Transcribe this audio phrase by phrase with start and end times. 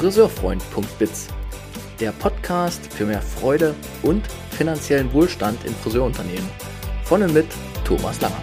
[0.00, 1.28] friseurfreund.biz,
[2.00, 6.48] der Podcast für mehr Freude und finanziellen Wohlstand in Friseurunternehmen.
[7.04, 7.44] Von und mit
[7.84, 8.42] Thomas Langer.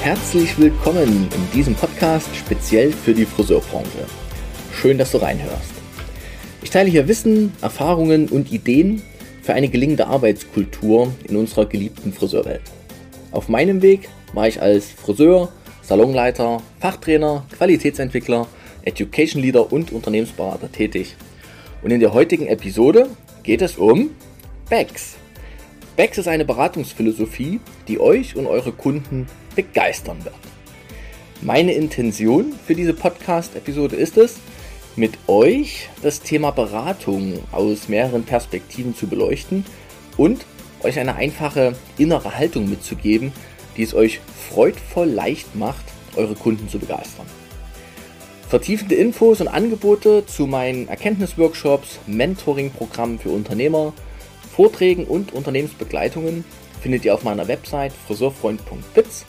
[0.00, 4.06] Herzlich willkommen in diesem Podcast speziell für die Friseurbranche.
[4.72, 5.74] Schön, dass du reinhörst.
[6.62, 9.02] Ich teile hier Wissen, Erfahrungen und Ideen
[9.42, 12.62] für eine gelingende Arbeitskultur in unserer geliebten Friseurwelt.
[13.32, 15.50] Auf meinem Weg war ich als Friseur,
[15.82, 18.46] Salonleiter, Fachtrainer, Qualitätsentwickler,
[18.82, 21.16] Education Leader und Unternehmensberater tätig.
[21.82, 23.08] Und in der heutigen Episode
[23.42, 24.10] geht es um
[24.68, 25.16] BEX.
[25.96, 30.34] BEX ist eine Beratungsphilosophie, die euch und eure Kunden begeistern wird.
[31.42, 34.36] Meine Intention für diese Podcast-Episode ist es,
[34.96, 39.64] mit euch das Thema Beratung aus mehreren Perspektiven zu beleuchten
[40.16, 40.46] und
[40.82, 43.32] euch eine einfache innere Haltung mitzugeben,
[43.76, 45.84] die es euch freudvoll leicht macht,
[46.16, 47.26] eure Kunden zu begeistern.
[48.48, 53.92] Vertiefende Infos und Angebote zu meinen Erkenntnisworkshops, Mentoring-Programmen für Unternehmer,
[54.54, 56.44] Vorträgen und Unternehmensbegleitungen
[56.80, 59.26] findet ihr auf meiner Website friseurfreund.biz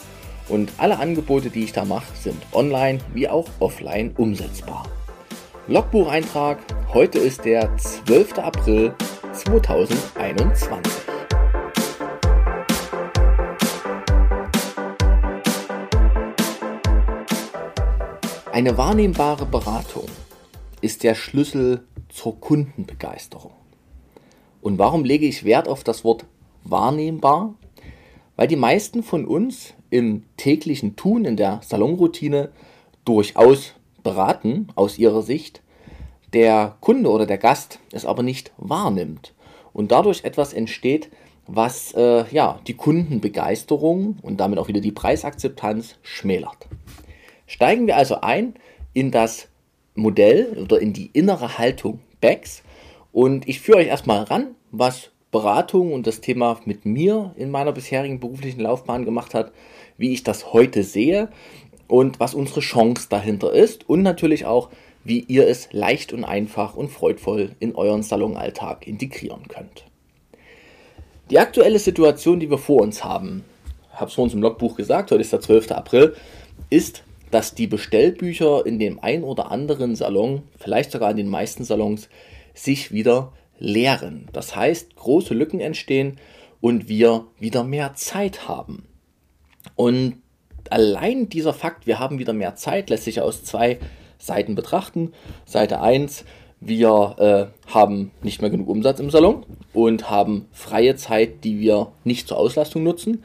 [0.48, 4.88] und alle Angebote, die ich da mache, sind online wie auch offline umsetzbar.
[5.66, 6.58] Logbucheintrag.
[6.94, 8.38] Heute ist der 12.
[8.38, 8.94] April
[9.32, 11.07] 2021.
[18.58, 20.06] Eine wahrnehmbare Beratung
[20.80, 23.52] ist der Schlüssel zur Kundenbegeisterung.
[24.60, 26.24] Und warum lege ich Wert auf das Wort
[26.64, 27.54] wahrnehmbar?
[28.34, 32.50] Weil die meisten von uns im täglichen Tun, in der Salonroutine
[33.04, 35.62] durchaus beraten aus ihrer Sicht,
[36.32, 39.34] der Kunde oder der Gast es aber nicht wahrnimmt
[39.72, 41.10] und dadurch etwas entsteht,
[41.46, 46.66] was äh, ja, die Kundenbegeisterung und damit auch wieder die Preisakzeptanz schmälert.
[47.48, 48.54] Steigen wir also ein
[48.92, 49.48] in das
[49.94, 52.62] Modell oder in die innere Haltung BEX
[53.10, 57.72] und ich führe euch erstmal ran, was Beratung und das Thema mit mir in meiner
[57.72, 59.50] bisherigen beruflichen Laufbahn gemacht hat,
[59.96, 61.30] wie ich das heute sehe
[61.86, 64.68] und was unsere Chance dahinter ist und natürlich auch,
[65.02, 69.86] wie ihr es leicht und einfach und freudvoll in euren Salonalltag integrieren könnt.
[71.30, 73.44] Die aktuelle Situation, die wir vor uns haben,
[73.92, 75.72] habe es vor uns im Logbuch gesagt, heute ist der 12.
[75.72, 76.14] April,
[76.68, 81.64] ist, dass die Bestellbücher in dem ein oder anderen Salon, vielleicht sogar in den meisten
[81.64, 82.08] Salons,
[82.54, 84.28] sich wieder leeren.
[84.32, 86.16] Das heißt, große Lücken entstehen
[86.60, 88.86] und wir wieder mehr Zeit haben.
[89.76, 90.16] Und
[90.70, 93.78] allein dieser Fakt, wir haben wieder mehr Zeit, lässt sich aus zwei
[94.18, 95.12] Seiten betrachten.
[95.44, 96.24] Seite 1,
[96.60, 101.92] wir äh, haben nicht mehr genug Umsatz im Salon und haben freie Zeit, die wir
[102.04, 103.22] nicht zur Auslastung nutzen.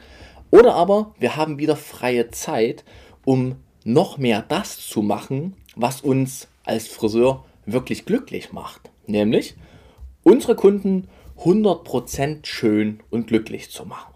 [0.50, 2.84] Oder aber wir haben wieder freie Zeit,
[3.24, 8.90] um noch mehr das zu machen, was uns als Friseur wirklich glücklich macht.
[9.06, 9.54] Nämlich
[10.22, 11.08] unsere Kunden
[11.38, 14.14] 100% schön und glücklich zu machen.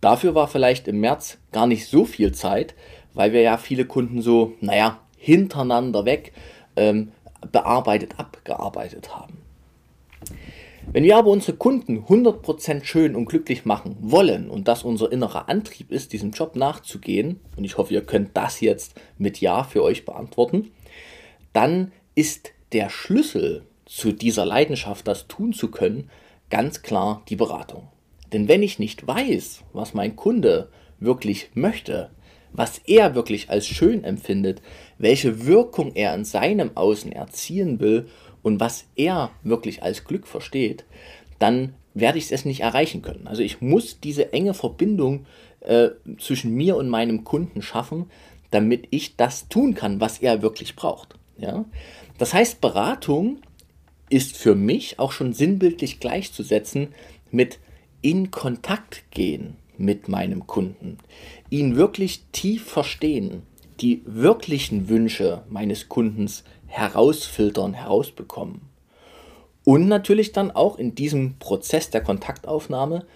[0.00, 2.74] Dafür war vielleicht im März gar nicht so viel Zeit,
[3.14, 6.32] weil wir ja viele Kunden so, naja, hintereinander weg
[6.76, 7.12] ähm,
[7.50, 9.43] bearbeitet, abgearbeitet haben.
[10.92, 15.48] Wenn wir aber unsere Kunden 100% schön und glücklich machen wollen und das unser innerer
[15.48, 19.82] Antrieb ist, diesem Job nachzugehen, und ich hoffe, ihr könnt das jetzt mit Ja für
[19.82, 20.70] euch beantworten,
[21.52, 26.10] dann ist der Schlüssel zu dieser Leidenschaft, das tun zu können,
[26.50, 27.88] ganz klar die Beratung.
[28.32, 30.68] Denn wenn ich nicht weiß, was mein Kunde
[30.98, 32.10] wirklich möchte,
[32.52, 34.62] was er wirklich als schön empfindet,
[34.98, 38.06] welche Wirkung er in seinem Außen erzielen will
[38.44, 40.84] und was er wirklich als Glück versteht,
[41.40, 43.26] dann werde ich es nicht erreichen können.
[43.26, 45.26] Also ich muss diese enge Verbindung
[45.60, 45.88] äh,
[46.18, 48.10] zwischen mir und meinem Kunden schaffen,
[48.50, 51.16] damit ich das tun kann, was er wirklich braucht.
[51.38, 51.64] Ja?
[52.18, 53.38] Das heißt, Beratung
[54.10, 56.88] ist für mich auch schon sinnbildlich gleichzusetzen
[57.30, 57.58] mit
[58.02, 60.98] in Kontakt gehen mit meinem Kunden,
[61.48, 63.42] ihn wirklich tief verstehen,
[63.80, 66.44] die wirklichen Wünsche meines Kundens
[66.74, 68.62] herausfiltern, herausbekommen.
[69.64, 73.06] Und natürlich dann auch in diesem Prozess der Kontaktaufnahme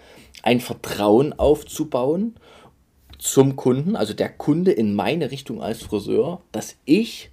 [0.42, 2.36] ein Vertrauen aufzubauen
[3.18, 7.30] zum Kunden, also der Kunde in meine Richtung als Friseur, dass ich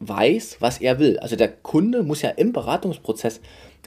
[0.00, 1.18] weiß, was er will.
[1.18, 3.40] Also der Kunde muss ja im Beratungsprozess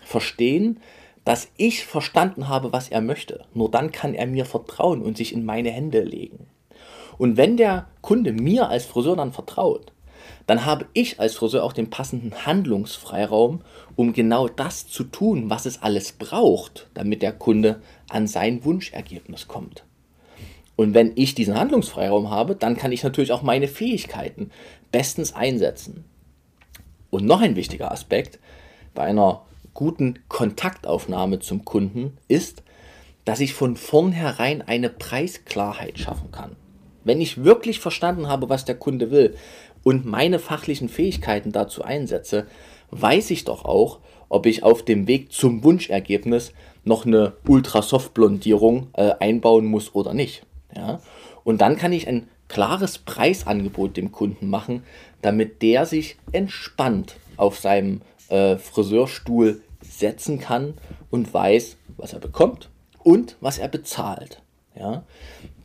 [0.03, 0.79] verstehen,
[1.23, 3.45] dass ich verstanden habe, was er möchte.
[3.53, 6.47] Nur dann kann er mir vertrauen und sich in meine Hände legen.
[7.19, 9.92] Und wenn der Kunde mir als Friseur dann vertraut,
[10.47, 13.61] dann habe ich als Friseur auch den passenden Handlungsfreiraum,
[13.95, 19.47] um genau das zu tun, was es alles braucht, damit der Kunde an sein Wunschergebnis
[19.47, 19.83] kommt.
[20.75, 24.49] Und wenn ich diesen Handlungsfreiraum habe, dann kann ich natürlich auch meine Fähigkeiten
[24.91, 26.05] bestens einsetzen.
[27.09, 28.39] Und noch ein wichtiger Aspekt
[28.95, 29.43] bei einer
[29.73, 32.63] guten Kontaktaufnahme zum Kunden ist,
[33.25, 36.55] dass ich von vornherein eine Preisklarheit schaffen kann.
[37.03, 39.35] Wenn ich wirklich verstanden habe, was der Kunde will
[39.83, 42.47] und meine fachlichen Fähigkeiten dazu einsetze,
[42.91, 43.99] weiß ich doch auch,
[44.29, 46.53] ob ich auf dem Weg zum Wunschergebnis
[46.83, 50.45] noch eine Ultrasoft-Blondierung äh, einbauen muss oder nicht.
[50.75, 51.01] Ja?
[51.43, 54.83] Und dann kann ich ein klares Preisangebot dem Kunden machen,
[55.21, 60.75] damit der sich entspannt auf seinem äh, Friseurstuhl setzen kann
[61.09, 62.69] und weiß, was er bekommt
[62.99, 64.42] und was er bezahlt.
[64.75, 65.03] Ja?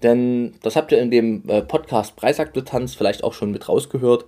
[0.02, 4.26] Denn das habt ihr in dem äh, Podcast Preisakzeptanz vielleicht auch schon mit rausgehört.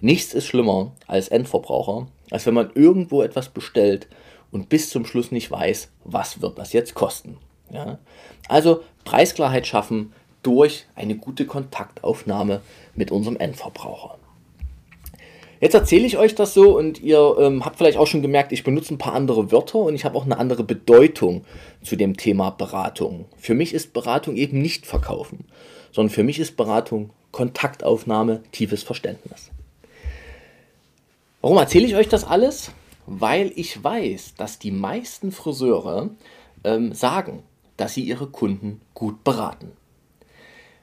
[0.00, 4.08] Nichts ist schlimmer als Endverbraucher, als wenn man irgendwo etwas bestellt
[4.50, 7.38] und bis zum Schluss nicht weiß, was wird das jetzt kosten.
[7.70, 7.98] Ja?
[8.48, 10.12] Also Preisklarheit schaffen
[10.42, 12.60] durch eine gute Kontaktaufnahme
[12.94, 14.18] mit unserem Endverbraucher.
[15.62, 18.64] Jetzt erzähle ich euch das so und ihr ähm, habt vielleicht auch schon gemerkt, ich
[18.64, 21.44] benutze ein paar andere Wörter und ich habe auch eine andere Bedeutung
[21.84, 23.26] zu dem Thema Beratung.
[23.38, 25.44] Für mich ist Beratung eben nicht Verkaufen,
[25.92, 29.52] sondern für mich ist Beratung Kontaktaufnahme, tiefes Verständnis.
[31.42, 32.72] Warum erzähle ich euch das alles?
[33.06, 36.10] Weil ich weiß, dass die meisten Friseure
[36.64, 37.44] ähm, sagen,
[37.76, 39.70] dass sie ihre Kunden gut beraten.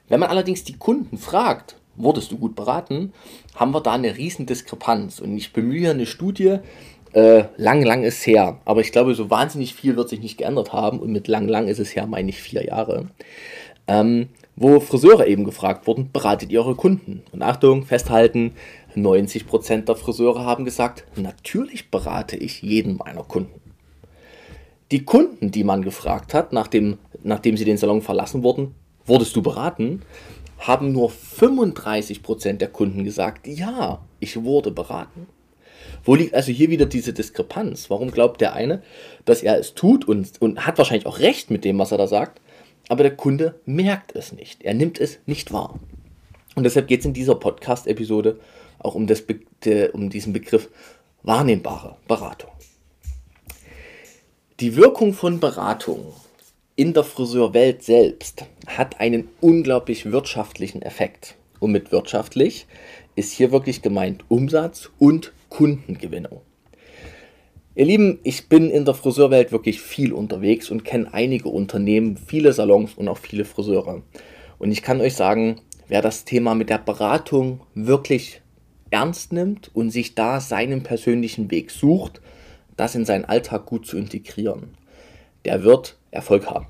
[0.08, 3.12] Wenn man allerdings die Kunden fragt, wurdest du gut beraten,
[3.54, 5.20] haben wir da eine riesen Diskrepanz.
[5.20, 6.58] Und ich bemühe eine Studie,
[7.12, 10.72] äh, lang, lang ist her, aber ich glaube, so wahnsinnig viel wird sich nicht geändert
[10.72, 11.00] haben.
[11.00, 13.08] Und mit lang, lang ist es her, meine ich, vier Jahre.
[13.88, 17.22] Ähm, wo Friseure eben gefragt wurden, beratet ihr eure Kunden?
[17.32, 18.52] Und Achtung, festhalten,
[18.94, 23.60] 90% der Friseure haben gesagt, natürlich berate ich jeden meiner Kunden.
[24.90, 28.74] Die Kunden, die man gefragt hat, nachdem, nachdem sie den Salon verlassen wurden,
[29.06, 30.02] wurdest du beraten,
[30.60, 35.26] haben nur 35% der Kunden gesagt, ja, ich wurde beraten.
[36.04, 37.90] Wo liegt also hier wieder diese Diskrepanz?
[37.90, 38.82] Warum glaubt der eine,
[39.24, 42.06] dass er es tut und, und hat wahrscheinlich auch recht mit dem, was er da
[42.06, 42.40] sagt,
[42.88, 44.62] aber der Kunde merkt es nicht.
[44.62, 45.78] Er nimmt es nicht wahr.
[46.56, 48.38] Und deshalb geht es in dieser Podcast-Episode
[48.78, 49.24] auch um, das,
[49.92, 50.68] um diesen Begriff
[51.22, 52.50] wahrnehmbare Beratung.
[54.58, 56.12] Die Wirkung von Beratung
[56.80, 61.36] in der Friseurwelt selbst hat einen unglaublich wirtschaftlichen Effekt.
[61.58, 62.66] Und mit wirtschaftlich
[63.16, 66.40] ist hier wirklich gemeint Umsatz und Kundengewinnung.
[67.74, 72.54] Ihr Lieben, ich bin in der Friseurwelt wirklich viel unterwegs und kenne einige Unternehmen, viele
[72.54, 74.00] Salons und auch viele Friseure.
[74.58, 78.40] Und ich kann euch sagen, wer das Thema mit der Beratung wirklich
[78.88, 82.22] ernst nimmt und sich da seinen persönlichen Weg sucht,
[82.78, 84.79] das in seinen Alltag gut zu integrieren,
[85.44, 86.66] der wird Erfolg haben.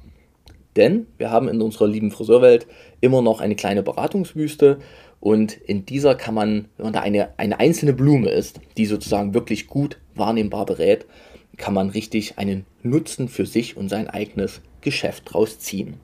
[0.77, 2.67] Denn wir haben in unserer lieben Friseurwelt
[3.01, 4.79] immer noch eine kleine Beratungswüste
[5.21, 9.35] und in dieser kann man, wenn man da eine, eine einzelne Blume ist, die sozusagen
[9.35, 11.07] wirklich gut wahrnehmbar berät,
[11.57, 16.01] kann man richtig einen Nutzen für sich und sein eigenes Geschäft draus ziehen.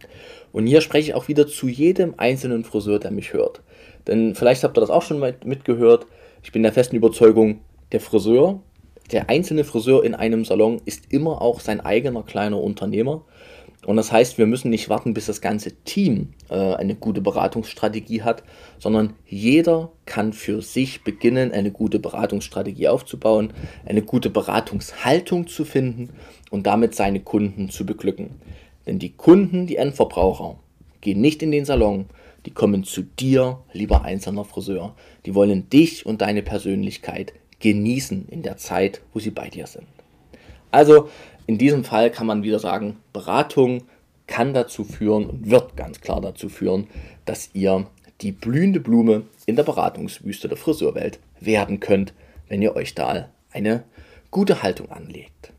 [0.52, 3.62] Und hier spreche ich auch wieder zu jedem einzelnen Friseur, der mich hört.
[4.06, 6.06] Denn vielleicht habt ihr das auch schon mitgehört.
[6.42, 7.60] Ich bin der festen Überzeugung,
[7.92, 8.60] der Friseur,
[9.12, 13.25] der einzelne Friseur in einem Salon ist immer auch sein eigener kleiner Unternehmer
[13.87, 18.23] und das heißt, wir müssen nicht warten, bis das ganze Team äh, eine gute Beratungsstrategie
[18.23, 18.42] hat,
[18.80, 23.52] sondern jeder kann für sich beginnen, eine gute Beratungsstrategie aufzubauen,
[23.85, 26.11] eine gute Beratungshaltung zu finden
[26.50, 28.30] und damit seine Kunden zu beglücken.
[28.87, 30.59] Denn die Kunden, die Endverbraucher,
[31.00, 32.07] gehen nicht in den Salon,
[32.45, 34.97] die kommen zu dir, lieber einzelner Friseur.
[35.26, 39.86] Die wollen dich und deine Persönlichkeit genießen in der Zeit, wo sie bei dir sind.
[40.70, 41.08] Also
[41.46, 43.84] in diesem Fall kann man wieder sagen, Beratung
[44.26, 46.88] kann dazu führen und wird ganz klar dazu führen,
[47.25, 47.86] dass ihr
[48.20, 52.12] die blühende Blume in der Beratungswüste der Friseurwelt werden könnt,
[52.48, 53.84] wenn ihr euch da eine
[54.30, 55.52] gute Haltung anlegt.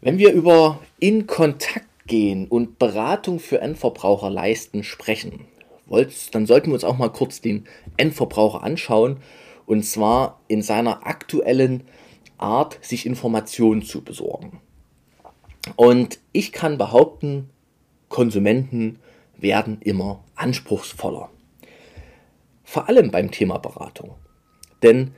[0.00, 5.46] Wenn wir über in Kontakt gehen und Beratung für Endverbraucher leisten sprechen,
[5.88, 7.66] dann sollten wir uns auch mal kurz den
[7.96, 9.18] Endverbraucher anschauen
[9.66, 11.84] und zwar in seiner aktuellen
[12.38, 14.60] Art, sich Informationen zu besorgen.
[15.74, 17.50] Und ich kann behaupten,
[18.08, 18.98] Konsumenten
[19.36, 21.30] werden immer anspruchsvoller.
[22.62, 24.14] Vor allem beim Thema Beratung.
[24.82, 25.12] Denn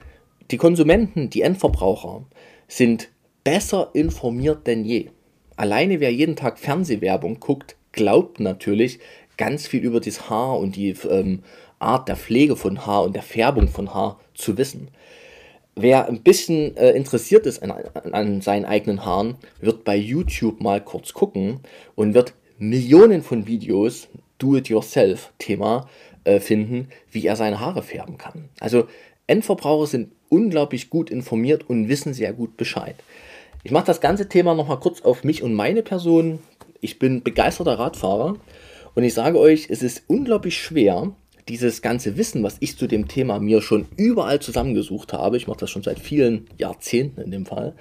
[0.50, 2.25] die Konsumenten, die Endverbraucher,
[2.66, 3.10] sind
[3.44, 5.10] besser informiert denn je.
[5.56, 9.00] Alleine wer jeden Tag Fernsehwerbung guckt, glaubt natürlich
[9.38, 11.42] ganz viel über das Haar und die ähm,
[11.78, 14.88] Art der Pflege von Haar und der Färbung von Haar zu wissen.
[15.75, 17.71] Wer ein bisschen äh, interessiert ist an,
[18.12, 21.61] an, seinen eigenen Haaren, wird bei YouTube mal kurz gucken
[21.95, 25.88] und wird Millionen von Videos, Do-it-yourself-Thema,
[26.25, 28.49] äh, finden, wie er seine Haare färben kann.
[28.59, 28.88] Also
[29.28, 32.97] Endverbraucher sind unglaublich gut informiert und wissen sehr gut Bescheid.
[33.62, 36.40] Ich mache das ganze Thema nochmal kurz auf mich und meine Person.
[36.80, 38.37] Ich bin begeisterter Radfahrer
[38.98, 41.12] und ich sage euch, es ist unglaublich schwer,
[41.48, 45.60] dieses ganze Wissen, was ich zu dem Thema mir schon überall zusammengesucht habe, ich mache
[45.60, 47.76] das schon seit vielen Jahrzehnten in dem Fall,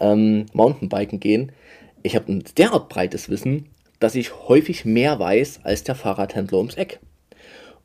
[0.00, 1.52] ähm, Mountainbiken gehen,
[2.02, 3.66] ich habe ein derart breites Wissen,
[4.00, 6.98] dass ich häufig mehr weiß als der Fahrradhändler ums Eck.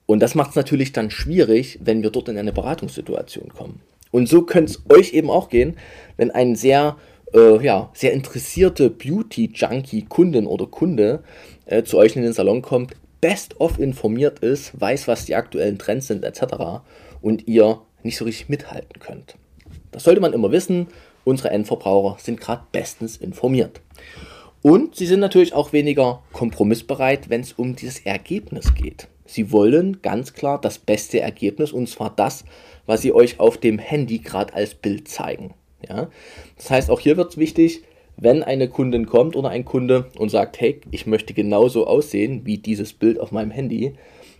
[0.05, 3.81] Und das macht es natürlich dann schwierig, wenn wir dort in eine Beratungssituation kommen.
[4.11, 5.75] Und so könnte es euch eben auch gehen,
[6.15, 6.95] wenn ein sehr,
[7.33, 11.25] äh, ja, sehr interessierte Beauty-Junkie-Kundin oder Kunde
[11.65, 15.77] äh, zu euch in den Salon kommt, best of informiert ist, weiß, was die aktuellen
[15.77, 16.81] Trends sind etc.
[17.21, 19.35] und ihr nicht so richtig mithalten könnt.
[19.91, 20.87] Das sollte man immer wissen.
[21.23, 23.79] Unsere Endverbraucher sind gerade bestens informiert.
[24.61, 29.07] Und sie sind natürlich auch weniger kompromissbereit, wenn es um dieses Ergebnis geht.
[29.25, 32.43] Sie wollen ganz klar das beste Ergebnis und zwar das,
[32.85, 35.53] was sie euch auf dem Handy gerade als Bild zeigen.
[35.87, 36.09] Ja?
[36.57, 37.83] Das heißt, auch hier wird es wichtig,
[38.17, 42.57] wenn eine Kundin kommt oder ein Kunde und sagt, hey, ich möchte genauso aussehen wie
[42.57, 43.93] dieses Bild auf meinem Handy,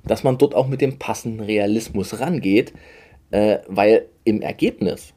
[0.06, 2.74] dass man dort auch mit dem passenden Realismus rangeht,
[3.32, 5.14] äh, weil im Ergebnis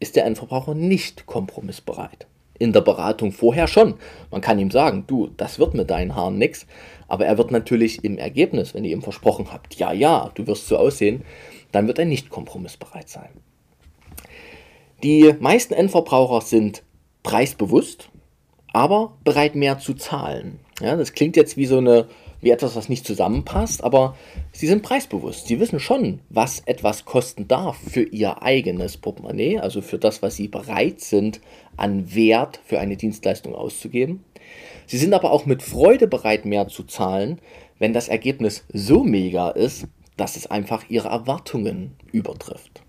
[0.00, 2.26] ist der Endverbraucher nicht kompromissbereit.
[2.58, 3.94] In der Beratung vorher schon.
[4.30, 6.66] Man kann ihm sagen, du, das wird mit deinen Haaren nichts,
[7.08, 10.68] aber er wird natürlich im Ergebnis, wenn ihr ihm versprochen habt, ja, ja, du wirst
[10.68, 11.24] so aussehen,
[11.72, 13.30] dann wird er nicht kompromissbereit sein.
[15.02, 16.84] Die meisten Endverbraucher sind
[17.22, 18.08] preisbewusst,
[18.72, 20.58] aber bereit mehr zu zahlen.
[20.80, 22.08] Ja, das klingt jetzt wie so eine
[22.42, 24.16] wie etwas, was nicht zusammenpasst, aber
[24.50, 25.46] sie sind preisbewusst.
[25.46, 30.36] Sie wissen schon, was etwas kosten darf für ihr eigenes Portemonnaie, also für das, was
[30.36, 31.40] sie bereit sind,
[31.76, 34.24] an Wert für eine Dienstleistung auszugeben.
[34.86, 37.38] Sie sind aber auch mit Freude bereit, mehr zu zahlen,
[37.78, 39.86] wenn das Ergebnis so mega ist,
[40.16, 42.82] dass es einfach ihre Erwartungen übertrifft.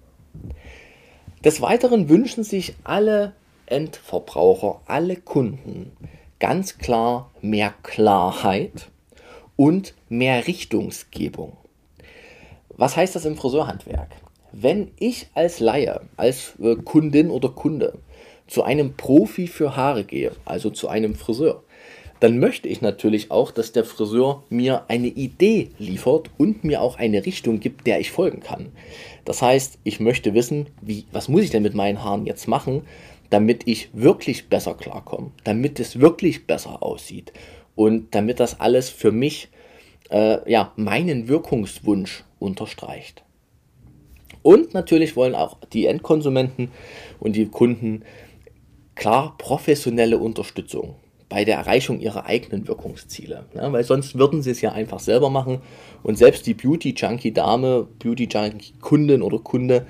[1.45, 3.33] Des Weiteren wünschen sich alle
[3.65, 5.91] Endverbraucher, alle Kunden
[6.39, 8.89] ganz klar mehr Klarheit
[9.55, 11.55] und mehr Richtungsgebung.
[12.69, 14.09] Was heißt das im Friseurhandwerk?
[14.51, 17.97] Wenn ich als Laie, als äh, Kundin oder Kunde
[18.47, 21.63] zu einem Profi für Haare gehe, also zu einem Friseur,
[22.19, 26.97] dann möchte ich natürlich auch, dass der Friseur mir eine Idee liefert und mir auch
[26.97, 28.71] eine Richtung gibt, der ich folgen kann.
[29.25, 32.83] Das heißt, ich möchte wissen, wie, was muss ich denn mit meinen Haaren jetzt machen,
[33.33, 37.33] damit ich wirklich besser klarkomme, damit es wirklich besser aussieht
[37.73, 39.47] und damit das alles für mich
[40.11, 43.23] äh, ja, meinen Wirkungswunsch unterstreicht.
[44.43, 46.69] Und natürlich wollen auch die Endkonsumenten
[47.19, 48.03] und die Kunden
[48.93, 50.93] klar professionelle Unterstützung
[51.27, 53.45] bei der Erreichung ihrer eigenen Wirkungsziele.
[53.55, 55.59] Ja, weil sonst würden sie es ja einfach selber machen.
[56.03, 59.87] Und selbst die Beauty-Junkie-Dame, Beauty-Junkie-Kundin oder Kunde,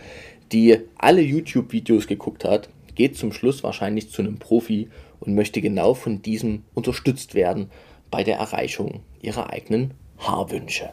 [0.54, 5.94] die alle YouTube-Videos geguckt hat, geht zum Schluss wahrscheinlich zu einem Profi und möchte genau
[5.94, 7.70] von diesem unterstützt werden
[8.12, 10.92] bei der Erreichung ihrer eigenen Haarwünsche.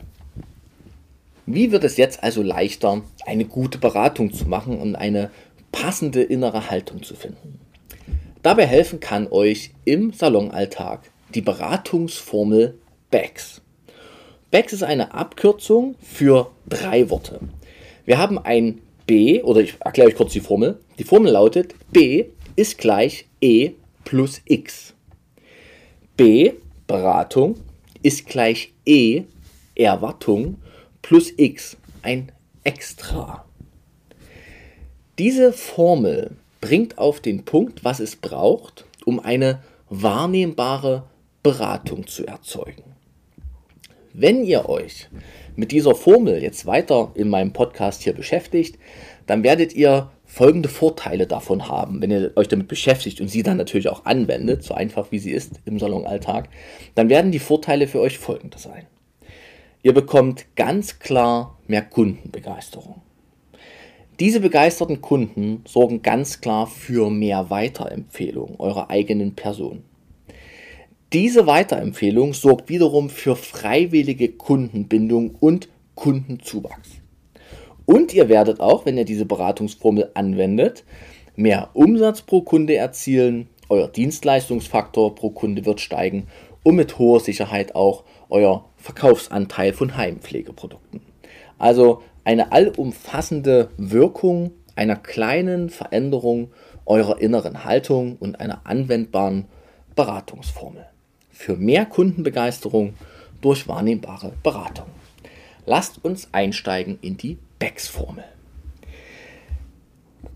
[1.47, 5.31] Wie wird es jetzt also leichter, eine gute Beratung zu machen und eine
[5.73, 7.59] passende innere Haltung zu finden?
[8.43, 12.79] Dabei helfen kann euch im Salonalltag die Beratungsformel
[13.11, 13.61] BACS.
[14.51, 17.41] BACS ist eine Abkürzung für drei Worte.
[18.05, 20.79] Wir haben ein B, oder ich erkläre euch kurz die Formel.
[21.01, 22.27] Die Formel lautet, B
[22.57, 23.71] ist gleich E
[24.05, 24.93] plus X.
[26.15, 26.53] B,
[26.87, 27.57] Beratung,
[28.03, 29.23] ist gleich E,
[29.75, 30.59] Erwartung,
[31.01, 32.31] plus X, ein
[32.65, 33.47] Extra.
[35.19, 41.05] Diese Formel bringt auf den Punkt, was es braucht, um eine wahrnehmbare
[41.43, 42.85] Beratung zu erzeugen.
[44.13, 45.09] Wenn ihr euch
[45.57, 48.79] mit dieser Formel jetzt weiter in meinem Podcast hier beschäftigt,
[49.27, 53.57] dann werdet ihr folgende Vorteile davon haben, wenn ihr euch damit beschäftigt und sie dann
[53.57, 56.49] natürlich auch anwendet, so einfach wie sie ist im Salonalltag,
[56.95, 58.87] dann werden die Vorteile für euch folgende sein.
[59.83, 63.03] Ihr bekommt ganz klar mehr Kundenbegeisterung.
[64.21, 69.83] Diese begeisterten Kunden sorgen ganz klar für mehr Weiterempfehlung eurer eigenen Person.
[71.13, 77.00] Diese Weiterempfehlung sorgt wiederum für freiwillige Kundenbindung und Kundenzuwachs.
[77.91, 80.85] Und ihr werdet auch, wenn ihr diese Beratungsformel anwendet,
[81.35, 86.29] mehr Umsatz pro Kunde erzielen, euer Dienstleistungsfaktor pro Kunde wird steigen
[86.63, 91.01] und mit hoher Sicherheit auch euer Verkaufsanteil von Heimpflegeprodukten.
[91.59, 96.53] Also eine allumfassende Wirkung einer kleinen Veränderung
[96.87, 99.47] eurer inneren Haltung und einer anwendbaren
[99.97, 100.87] Beratungsformel.
[101.33, 102.95] für mehr Kundenbegeisterung
[103.41, 104.87] durch wahrnehmbare Beratung.
[105.67, 108.25] Lasst uns einsteigen in die BEX-Formel.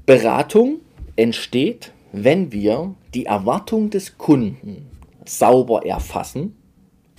[0.06, 0.80] Beratung
[1.16, 4.88] entsteht, wenn wir die Erwartung des Kunden
[5.24, 6.56] sauber erfassen,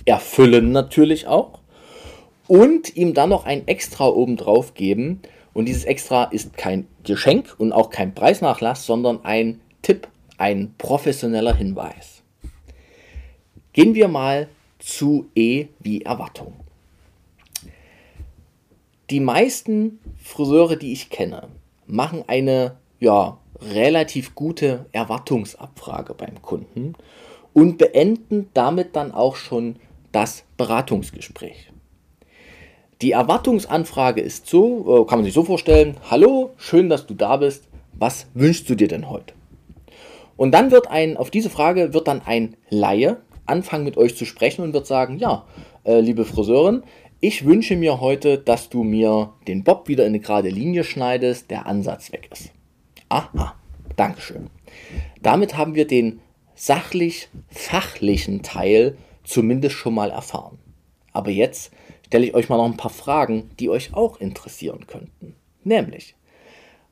[0.06, 1.58] erfüllen natürlich auch
[2.46, 5.20] und ihm dann noch ein Extra obendrauf geben.
[5.52, 10.08] Und dieses Extra ist kein Geschenk und auch kein Preisnachlass, sondern ein Tipp,
[10.38, 12.22] ein professioneller Hinweis.
[13.72, 14.48] Gehen wir mal
[14.78, 16.54] zu E wie Erwartung.
[19.08, 21.48] Die meisten Friseure, die ich kenne,
[21.86, 26.94] machen eine ja, relativ gute Erwartungsabfrage beim Kunden
[27.52, 29.76] und beenden damit dann auch schon
[30.10, 31.70] das Beratungsgespräch.
[33.00, 37.36] Die Erwartungsanfrage ist so, äh, kann man sich so vorstellen, hallo, schön, dass du da
[37.36, 39.34] bist, was wünschst du dir denn heute?
[40.36, 44.24] Und dann wird ein, auf diese Frage wird dann ein Laie anfangen mit euch zu
[44.24, 45.44] sprechen und wird sagen, ja,
[45.84, 46.82] äh, liebe Friseurin,
[47.26, 51.50] ich wünsche mir heute, dass du mir den Bob wieder in eine gerade Linie schneidest,
[51.50, 52.52] der Ansatz weg ist.
[53.08, 53.56] Aha,
[53.96, 54.48] Dankeschön.
[55.22, 56.20] Damit haben wir den
[56.54, 60.60] sachlich-fachlichen Teil zumindest schon mal erfahren.
[61.12, 61.72] Aber jetzt
[62.06, 65.34] stelle ich euch mal noch ein paar Fragen, die euch auch interessieren könnten.
[65.64, 66.14] Nämlich,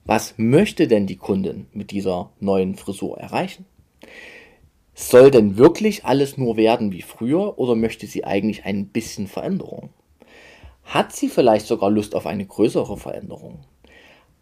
[0.04, 3.66] was möchte denn die Kundin mit dieser neuen Frisur erreichen?
[4.94, 9.90] Soll denn wirklich alles nur werden wie früher oder möchte sie eigentlich ein bisschen Veränderung?
[10.84, 13.60] Hat sie vielleicht sogar Lust auf eine größere Veränderung?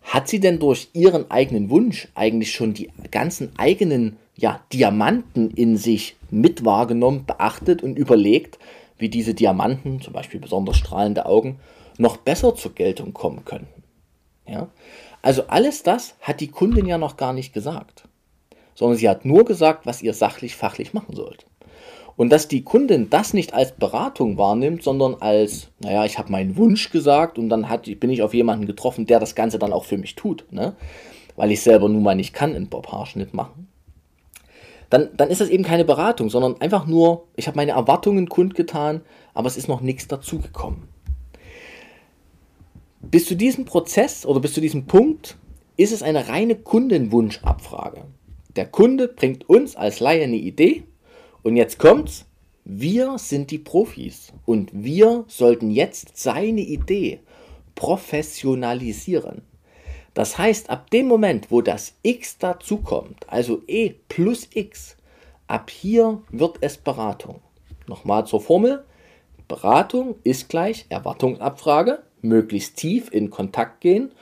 [0.02, 5.76] Hat sie denn durch ihren eigenen Wunsch eigentlich schon die ganzen eigenen ja, Diamanten in
[5.76, 8.58] sich mit wahrgenommen, beachtet und überlegt,
[8.98, 11.60] wie diese Diamanten, zum Beispiel besonders strahlende Augen,
[11.98, 13.82] noch besser zur Geltung kommen könnten?
[14.46, 14.68] Ja?
[15.22, 18.08] Also alles das hat die Kundin ja noch gar nicht gesagt,
[18.74, 21.46] sondern sie hat nur gesagt, was ihr sachlich, fachlich machen sollt.
[22.16, 26.56] Und dass die Kundin das nicht als Beratung wahrnimmt, sondern als, naja, ich habe meinen
[26.56, 29.84] Wunsch gesagt und dann hat, bin ich auf jemanden getroffen, der das Ganze dann auch
[29.84, 30.74] für mich tut, ne?
[31.36, 33.68] weil ich selber nun mal nicht kann einen Bob-Haarschnitt machen,
[34.90, 39.00] dann, dann ist das eben keine Beratung, sondern einfach nur, ich habe meine Erwartungen kundgetan,
[39.32, 40.88] aber es ist noch nichts dazugekommen.
[43.00, 45.38] Bis zu diesem Prozess oder bis zu diesem Punkt
[45.78, 48.04] ist es eine reine Kundenwunschabfrage.
[48.54, 50.84] Der Kunde bringt uns als Laie eine Idee
[51.42, 52.26] und jetzt kommt's.
[52.64, 57.18] Wir sind die Profis und wir sollten jetzt seine Idee
[57.74, 59.42] professionalisieren.
[60.14, 64.96] Das heißt, ab dem Moment, wo das x dazukommt, also e plus x,
[65.48, 67.40] ab hier wird es Beratung.
[67.88, 68.84] Nochmal zur Formel.
[69.48, 74.12] Beratung ist gleich Erwartungsabfrage, möglichst tief in Kontakt gehen,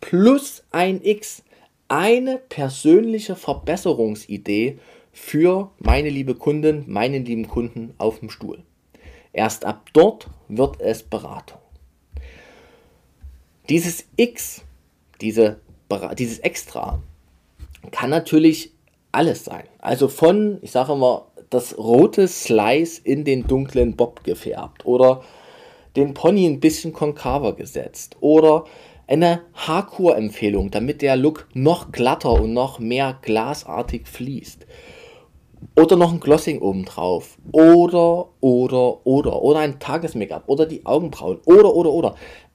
[0.00, 1.42] plus ein x,
[1.88, 4.78] eine persönliche Verbesserungsidee
[5.18, 8.62] für meine liebe Kundin, meinen lieben Kunden auf dem Stuhl.
[9.32, 11.58] Erst ab dort wird es Beratung.
[13.68, 14.62] Dieses X,
[15.20, 15.60] diese,
[16.16, 17.02] dieses Extra,
[17.90, 18.72] kann natürlich
[19.12, 19.64] alles sein.
[19.78, 25.22] Also von, ich sage immer, das rote Slice in den dunklen Bob gefärbt oder
[25.96, 28.64] den Pony ein bisschen konkaver gesetzt oder
[29.06, 34.66] eine Haarkur-Empfehlung, damit der Look noch glatter und noch mehr glasartig fließt
[35.76, 37.38] oder noch ein Glossing obendrauf.
[37.52, 39.42] Oder, oder, oder.
[39.42, 40.44] Oder ein Tages-Make-up.
[40.46, 41.38] Oder die Augenbrauen.
[41.44, 42.14] Oder, oder, oder.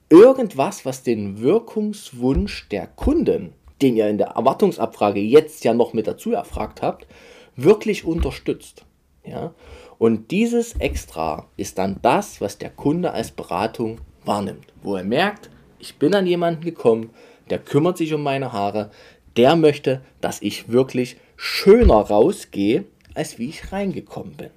[0.10, 6.08] Irgendwas, was den Wirkungswunsch der Kunden, den ihr in der Erwartungsabfrage jetzt ja noch mit
[6.08, 7.08] dazu erfragt habt,
[7.56, 8.86] wirklich unterstützt.
[9.26, 9.54] Ja?
[9.98, 14.74] Und dieses Extra ist dann das, was der Kunde als Beratung wahrnimmt.
[14.82, 17.12] Wo er merkt, ich bin an jemanden gekommen,
[17.50, 18.92] der kümmert sich um meine Haare,
[19.38, 22.86] der möchte, dass ich wirklich schöner rausgehe,
[23.16, 24.50] als wie ich reingekommen bin.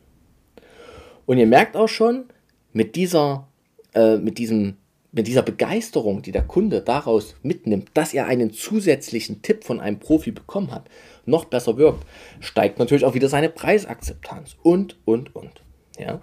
[1.26, 2.24] Und ihr merkt auch schon,
[2.72, 3.48] mit dieser,
[3.94, 4.76] äh, mit diesem,
[5.12, 9.98] mit dieser Begeisterung, die der Kunde daraus mitnimmt, dass er einen zusätzlichen Tipp von einem
[9.98, 10.88] Profi bekommen hat,
[11.24, 12.04] noch besser wirkt,
[12.40, 15.62] steigt natürlich auch wieder seine Preisakzeptanz und, und, und.
[15.98, 16.20] Ja?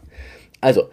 [0.61, 0.89] Also,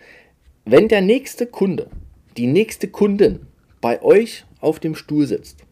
[0.64, 1.88] wenn der nächste Kunde,
[2.36, 3.46] die nächste Kundin
[3.80, 5.64] bei euch auf dem Stuhl sitzt,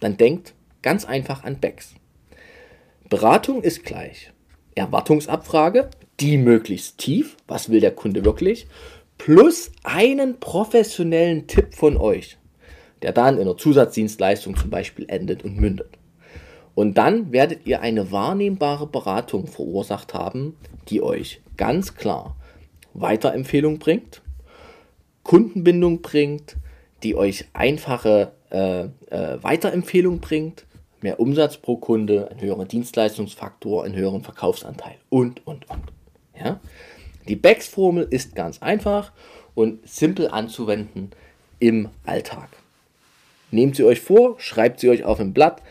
[0.00, 1.94] dann denkt ganz einfach an Becks.
[3.08, 4.32] Beratung ist gleich.
[4.76, 8.68] Erwartungsabfrage, die möglichst tief, was will der Kunde wirklich,
[9.18, 12.38] plus einen professionellen Tipp von euch,
[13.02, 15.98] der dann in einer Zusatzdienstleistung zum Beispiel endet und mündet.
[16.74, 20.56] Und dann werdet ihr eine wahrnehmbare Beratung verursacht haben,
[20.88, 22.36] die euch ganz klar
[22.92, 24.22] Weiterempfehlung bringt,
[25.22, 26.56] Kundenbindung bringt,
[27.02, 30.66] die euch einfache äh, äh, Weiterempfehlung bringt,
[31.02, 35.82] mehr Umsatz pro Kunde, einen höheren Dienstleistungsfaktor, einen höheren Verkaufsanteil und, und, und.
[36.38, 36.60] Ja?
[37.28, 39.12] Die BEX-Formel ist ganz einfach
[39.54, 41.10] und simpel anzuwenden
[41.58, 42.48] im Alltag.
[43.50, 45.62] Nehmt sie euch vor, schreibt sie euch auf ein Blatt.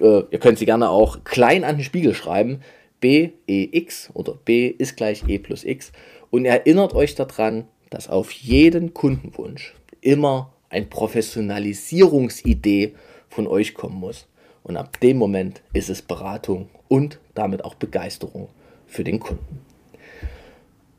[0.00, 2.62] Äh, ihr könnt sie gerne auch klein an den Spiegel schreiben.
[3.00, 5.92] B, E, X oder B ist gleich E plus X.
[6.30, 12.94] Und erinnert euch daran, dass auf jeden Kundenwunsch immer eine Professionalisierungsidee
[13.28, 14.26] von euch kommen muss.
[14.62, 18.48] Und ab dem Moment ist es Beratung und damit auch Begeisterung
[18.86, 19.60] für den Kunden.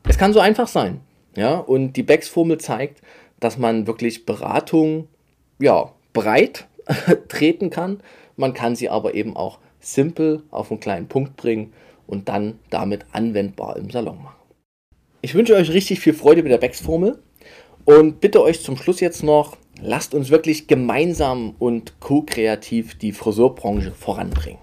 [0.08, 1.00] Es kann so einfach sein.
[1.36, 3.00] Ja, und die Becks-Formel zeigt,
[3.40, 5.08] dass man wirklich Beratung
[5.58, 6.66] ja, breit
[7.28, 8.00] treten kann.
[8.36, 11.72] Man kann sie aber eben auch simpel auf einen kleinen Punkt bringen
[12.06, 14.36] und dann damit anwendbar im Salon machen.
[15.22, 17.22] Ich wünsche euch richtig viel Freude mit der Becks-Formel
[17.84, 23.92] und bitte euch zum Schluss jetzt noch, lasst uns wirklich gemeinsam und co-kreativ die Friseurbranche
[23.92, 24.60] voranbringen.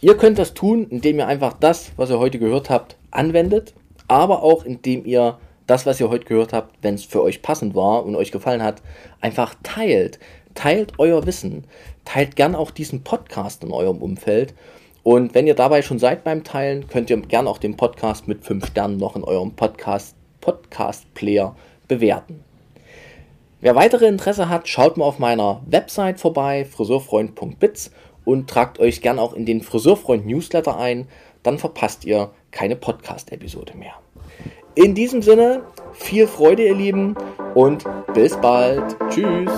[0.00, 3.74] Ihr könnt das tun, indem ihr einfach das, was ihr heute gehört habt, anwendet,
[4.08, 7.74] aber auch indem ihr das, was ihr heute gehört habt, wenn es für euch passend
[7.74, 8.82] war und euch gefallen hat,
[9.20, 10.18] einfach teilt.
[10.54, 11.64] Teilt euer Wissen.
[12.04, 14.54] Teilt gern auch diesen Podcast in eurem Umfeld.
[15.02, 18.44] Und wenn ihr dabei schon seid beim Teilen, könnt ihr gern auch den Podcast mit
[18.44, 21.54] 5 Sternen noch in eurem Podcast, Podcast Player
[21.88, 22.45] bewerten.
[23.66, 27.90] Wer weitere Interesse hat, schaut mal auf meiner Website vorbei, friseurfreund.biz
[28.24, 31.08] und tragt euch gern auch in den Friseurfreund Newsletter ein,
[31.42, 33.94] dann verpasst ihr keine Podcast-Episode mehr.
[34.76, 35.62] In diesem Sinne,
[35.94, 37.16] viel Freude, ihr Lieben,
[37.56, 37.82] und
[38.14, 38.96] bis bald.
[39.10, 39.50] Tschüss.